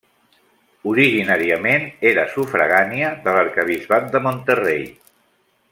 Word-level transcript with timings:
Originàriament 0.91 1.85
era 2.13 2.25
sufragània 2.33 3.13
de 3.27 3.37
l'arquebisbat 3.37 4.09
de 4.17 4.23
Monterrey. 4.29 4.85